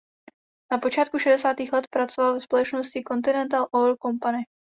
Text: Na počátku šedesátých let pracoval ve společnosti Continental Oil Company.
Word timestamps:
Na 0.71 0.77
počátku 0.77 1.19
šedesátých 1.19 1.73
let 1.73 1.87
pracoval 1.93 2.33
ve 2.33 2.41
společnosti 2.41 3.03
Continental 3.09 3.67
Oil 3.71 3.95
Company. 4.01 4.37